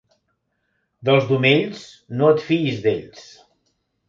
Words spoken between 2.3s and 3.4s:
et fiïs d'ells.